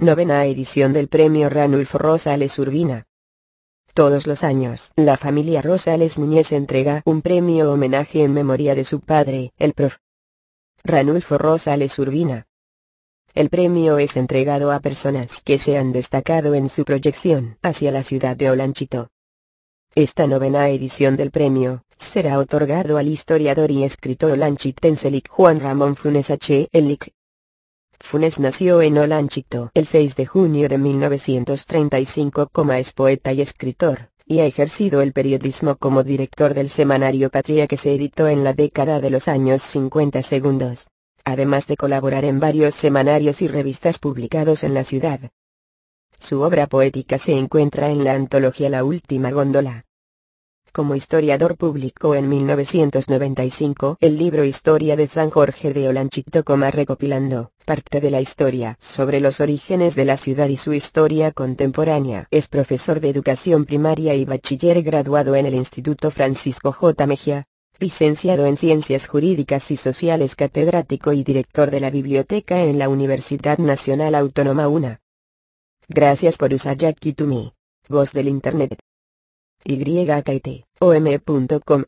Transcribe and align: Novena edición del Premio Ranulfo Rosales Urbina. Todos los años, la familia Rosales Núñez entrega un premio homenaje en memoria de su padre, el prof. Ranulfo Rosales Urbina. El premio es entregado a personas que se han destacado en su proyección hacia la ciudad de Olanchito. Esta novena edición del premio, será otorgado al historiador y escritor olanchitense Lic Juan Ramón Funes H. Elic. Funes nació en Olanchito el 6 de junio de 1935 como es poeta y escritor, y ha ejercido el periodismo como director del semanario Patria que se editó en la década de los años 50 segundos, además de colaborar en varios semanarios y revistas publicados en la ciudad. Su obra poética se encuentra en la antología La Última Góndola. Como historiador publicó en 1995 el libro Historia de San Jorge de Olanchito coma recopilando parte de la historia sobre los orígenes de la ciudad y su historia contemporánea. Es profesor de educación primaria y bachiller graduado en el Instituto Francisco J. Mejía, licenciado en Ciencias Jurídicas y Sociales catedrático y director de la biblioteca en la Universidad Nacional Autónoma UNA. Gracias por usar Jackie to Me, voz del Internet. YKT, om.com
Novena 0.00 0.44
edición 0.44 0.92
del 0.92 1.08
Premio 1.08 1.48
Ranulfo 1.48 1.98
Rosales 1.98 2.56
Urbina. 2.60 3.08
Todos 3.94 4.28
los 4.28 4.44
años, 4.44 4.92
la 4.94 5.16
familia 5.16 5.60
Rosales 5.60 6.18
Núñez 6.18 6.52
entrega 6.52 7.02
un 7.04 7.20
premio 7.20 7.72
homenaje 7.72 8.22
en 8.22 8.32
memoria 8.32 8.76
de 8.76 8.84
su 8.84 9.00
padre, 9.00 9.52
el 9.58 9.72
prof. 9.72 9.96
Ranulfo 10.84 11.36
Rosales 11.36 11.98
Urbina. 11.98 12.46
El 13.34 13.50
premio 13.50 13.98
es 13.98 14.16
entregado 14.16 14.70
a 14.70 14.78
personas 14.78 15.42
que 15.42 15.58
se 15.58 15.76
han 15.76 15.92
destacado 15.92 16.54
en 16.54 16.68
su 16.68 16.84
proyección 16.84 17.58
hacia 17.60 17.90
la 17.90 18.04
ciudad 18.04 18.36
de 18.36 18.50
Olanchito. 18.52 19.10
Esta 19.96 20.28
novena 20.28 20.68
edición 20.68 21.16
del 21.16 21.32
premio, 21.32 21.82
será 21.96 22.38
otorgado 22.38 22.98
al 22.98 23.08
historiador 23.08 23.72
y 23.72 23.82
escritor 23.82 24.30
olanchitense 24.30 25.10
Lic 25.10 25.28
Juan 25.28 25.58
Ramón 25.58 25.96
Funes 25.96 26.30
H. 26.30 26.68
Elic. 26.70 27.17
Funes 28.00 28.38
nació 28.38 28.80
en 28.80 28.96
Olanchito 28.96 29.70
el 29.74 29.86
6 29.86 30.16
de 30.16 30.26
junio 30.26 30.68
de 30.68 30.78
1935 30.78 32.48
como 32.50 32.72
es 32.72 32.92
poeta 32.92 33.32
y 33.32 33.42
escritor, 33.42 34.10
y 34.24 34.40
ha 34.40 34.46
ejercido 34.46 35.02
el 35.02 35.12
periodismo 35.12 35.76
como 35.76 36.04
director 36.04 36.54
del 36.54 36.70
semanario 36.70 37.28
Patria 37.30 37.66
que 37.66 37.76
se 37.76 37.94
editó 37.94 38.28
en 38.28 38.44
la 38.44 38.54
década 38.54 39.00
de 39.00 39.10
los 39.10 39.28
años 39.28 39.62
50 39.62 40.22
segundos, 40.22 40.88
además 41.24 41.66
de 41.66 41.76
colaborar 41.76 42.24
en 42.24 42.40
varios 42.40 42.74
semanarios 42.74 43.42
y 43.42 43.48
revistas 43.48 43.98
publicados 43.98 44.64
en 44.64 44.74
la 44.74 44.84
ciudad. 44.84 45.20
Su 46.18 46.40
obra 46.42 46.66
poética 46.66 47.18
se 47.18 47.36
encuentra 47.36 47.90
en 47.90 48.04
la 48.04 48.14
antología 48.14 48.70
La 48.70 48.84
Última 48.84 49.30
Góndola. 49.30 49.84
Como 50.78 50.94
historiador 50.94 51.56
publicó 51.56 52.14
en 52.14 52.28
1995 52.28 53.96
el 54.00 54.16
libro 54.16 54.44
Historia 54.44 54.94
de 54.94 55.08
San 55.08 55.28
Jorge 55.28 55.74
de 55.74 55.88
Olanchito 55.88 56.44
coma 56.44 56.70
recopilando 56.70 57.50
parte 57.64 58.00
de 58.00 58.12
la 58.12 58.20
historia 58.20 58.76
sobre 58.78 59.18
los 59.18 59.40
orígenes 59.40 59.96
de 59.96 60.04
la 60.04 60.16
ciudad 60.16 60.46
y 60.46 60.56
su 60.56 60.72
historia 60.74 61.32
contemporánea. 61.32 62.28
Es 62.30 62.46
profesor 62.46 63.00
de 63.00 63.08
educación 63.08 63.64
primaria 63.64 64.14
y 64.14 64.24
bachiller 64.24 64.80
graduado 64.84 65.34
en 65.34 65.46
el 65.46 65.54
Instituto 65.54 66.12
Francisco 66.12 66.70
J. 66.70 67.08
Mejía, 67.08 67.46
licenciado 67.80 68.46
en 68.46 68.56
Ciencias 68.56 69.08
Jurídicas 69.08 69.72
y 69.72 69.76
Sociales 69.76 70.36
catedrático 70.36 71.12
y 71.12 71.24
director 71.24 71.72
de 71.72 71.80
la 71.80 71.90
biblioteca 71.90 72.62
en 72.62 72.78
la 72.78 72.88
Universidad 72.88 73.58
Nacional 73.58 74.14
Autónoma 74.14 74.68
UNA. 74.68 75.00
Gracias 75.88 76.38
por 76.38 76.54
usar 76.54 76.76
Jackie 76.76 77.14
to 77.14 77.26
Me, 77.26 77.52
voz 77.88 78.12
del 78.12 78.28
Internet. 78.28 78.78
YKT, 79.64 80.64
om.com 80.80 81.84